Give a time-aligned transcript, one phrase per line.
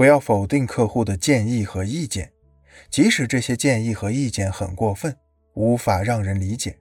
[0.00, 2.32] 不要否定客户的建议和意见，
[2.88, 5.14] 即使这些建议和意见很过分，
[5.52, 6.78] 无法让人理解。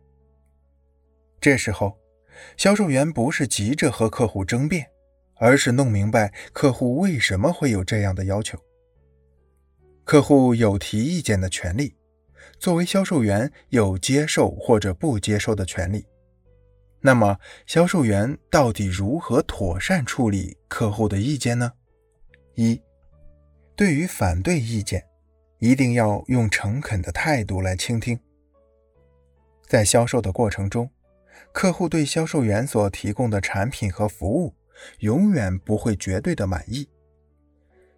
[1.41, 1.97] 这时候，
[2.55, 4.87] 销售员不是急着和客户争辩，
[5.35, 8.57] 而是弄明白客户为什么会有这样的要求。
[10.05, 11.97] 客户有提意见的权利，
[12.57, 16.05] 作为销售员有接受或者不接受的权利。
[17.01, 21.73] 那么，销售员到底如何妥善处理客户的意见呢？
[22.55, 22.81] 一，
[23.79, 25.05] 对于反对意见，
[25.59, 28.19] 一定要用诚恳的态度来倾听。
[29.65, 30.91] 在销售的过程中，
[31.53, 34.53] 客户对销售员所提供的产品和服务，
[34.99, 36.89] 永远不会绝对的满意。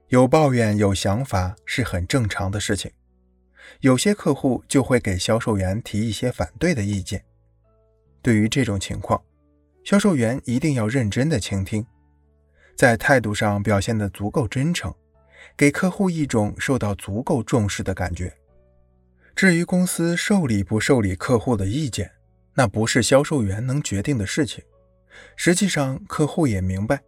[0.10, 2.92] 有抱怨、有想法是很正常的事情。
[3.80, 7.26] 有些客户就会给销售员提一些反对的意见。
[8.22, 9.20] 对于这种情况，
[9.84, 11.84] 销售员一定要认真的倾听，
[12.76, 14.94] 在态度上表现的足够真诚，
[15.58, 18.36] 给客户一种受到足够重视的感觉。
[19.36, 22.12] 至于公司受理不受理客户的意见，
[22.54, 24.64] 那不是销售员能决定的事情。
[25.36, 27.02] 实际上，客户也明白，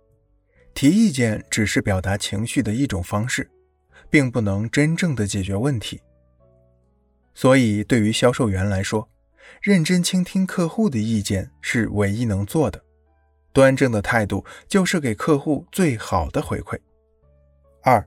[0.73, 3.49] 提意见只是表达情绪的一种方式，
[4.09, 6.01] 并不能真正的解决问题。
[7.33, 9.09] 所以，对于销售员来说，
[9.61, 12.81] 认真倾听客户的意见是唯一能做的，
[13.51, 16.77] 端正的态度就是给客户最好的回馈。
[17.81, 18.05] 二，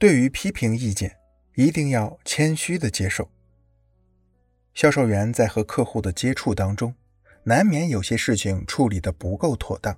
[0.00, 1.18] 对于批评意见，
[1.56, 3.30] 一定要谦虚的接受。
[4.72, 6.94] 销售员在和客户的接触当中，
[7.44, 9.94] 难免有些事情处理的不够妥当。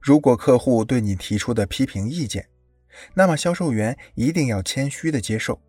[0.00, 2.48] 如果客户对你提出的批评意见，
[3.14, 5.60] 那么销售员一定要谦虚的接受。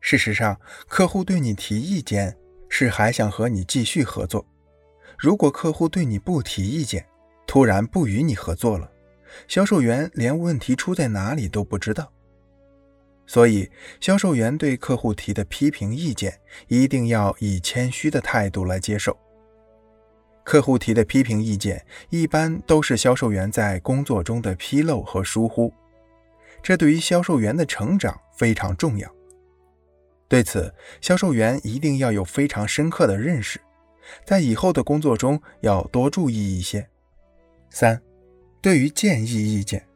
[0.00, 2.36] 事实上，客户对你提意见。
[2.74, 4.46] 是还想和你继续合作。
[5.18, 7.06] 如果客户对你不提意见，
[7.46, 8.90] 突然不与你合作了，
[9.46, 12.10] 销售员连问题出在哪里都不知道。
[13.26, 13.70] 所以，
[14.00, 16.38] 销售员对客户提的批评意见，
[16.68, 19.16] 一定要以谦虚的态度来接受。
[20.44, 25.72] 客户提的批评意见，一般都是销售员在工作中的纰漏和疏忽，
[26.62, 29.08] 这对于销售员的成长非常重要。
[30.28, 33.60] 对此，销售员一定要有非常深刻的认识，
[34.24, 36.86] 在以后的工作中要多注意一些。
[37.70, 38.02] 三，
[38.60, 39.86] 对于建议意见，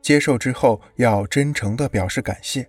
[0.00, 2.66] 接受之后要真诚地表示感谢。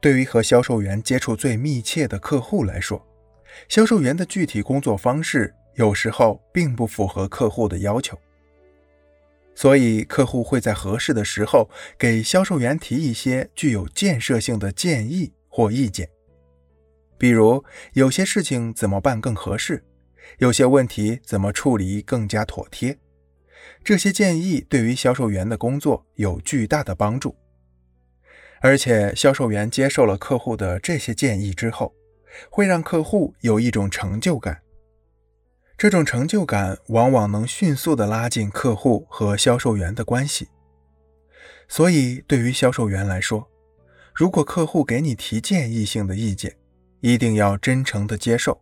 [0.00, 3.04] 对于和销售员接触最密切的客户来说，
[3.68, 8.18] 销售员的具体工作方式有时候并不符合客户的要求，
[9.54, 15.32] 所以客户会在合适的时候给销售员提一些具有建设性的建议。
[15.50, 16.08] 或意见，
[17.18, 19.82] 比如有些事情怎么办更合适，
[20.38, 22.96] 有些问题怎么处理更加妥帖，
[23.82, 27.34] 这些建议对于销售员的工作有巨大的帮助。
[28.60, 31.94] 而且，销售员接受了客户的这些建议之后，
[32.50, 34.62] 会让客户有一种成就感。
[35.76, 40.48] 这种成就感往往能迅速地拉近客户和销售员的关系。
[41.68, 43.48] 所以，对于销售员来说，
[44.12, 46.56] 如果客户给你提建议性的意见，
[47.00, 48.60] 一定要真诚的接受，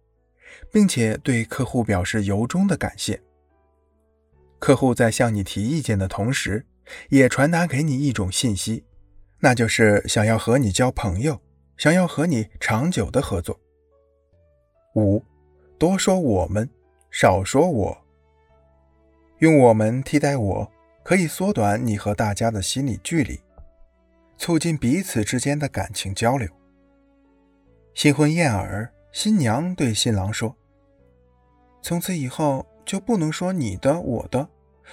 [0.71, 3.23] 并且对客户表示由衷的感谢。
[4.59, 6.67] 客户在向你提意见的同时，
[7.09, 8.85] 也传达给你一种信息，
[9.39, 11.41] 那就是想要和你交朋友，
[11.77, 13.61] 想要和你长久的合作。
[14.95, 15.23] 五，
[15.79, 16.69] 多说我们，
[17.11, 17.99] 少说我。
[19.39, 23.39] 用我们替代我，可以缩短你和大家的心理距离。
[24.39, 26.49] 促进彼此之间的感情交流。
[27.95, 30.55] 新婚燕尔，新娘对新郎说
[31.83, 34.49] ：“从此以后就不能说你的、我的，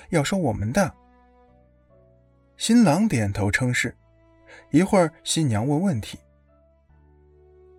[0.10, 0.94] 要说我们的。”
[2.56, 3.96] 新郎点头称是。
[4.72, 6.18] 一会儿，新娘问问题：“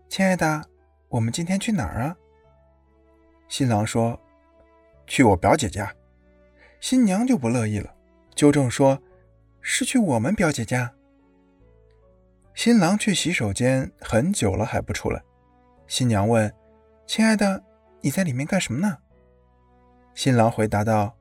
[0.09, 0.65] 亲爱的，
[1.09, 2.17] 我们今天去哪儿啊？”
[3.49, 4.19] 新郎说
[5.07, 5.95] ：“去我表姐家。”
[6.81, 7.95] 新娘就不乐意了，
[8.35, 9.03] 纠正说
[9.61, 10.93] ：“是去我们表姐家。”
[12.55, 15.23] 新郎去洗手间很久了还不出来，
[15.87, 16.53] 新娘问
[17.07, 17.65] ：“亲爱的，
[18.01, 18.99] 你在里面干什么呢？”
[20.15, 21.17] 新郎回答道：“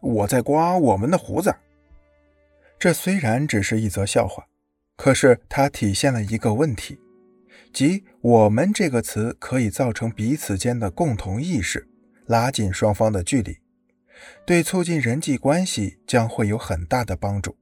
[0.00, 1.54] 我在刮我们的胡子。”
[2.78, 4.46] 这虽然只是一则笑话，
[5.02, 7.00] 可是它体现了一个问题，
[7.72, 11.88] 即“我们”这个词可以造成彼此间的共同意识，
[12.26, 13.56] 拉近双方的距离，
[14.44, 17.56] 对促进人际关系将会有很大的帮助。